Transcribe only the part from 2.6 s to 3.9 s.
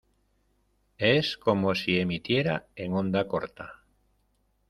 en onda corta.